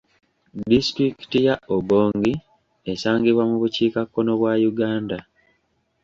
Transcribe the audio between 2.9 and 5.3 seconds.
esangibwa mu bukiikakkono bwa Uganda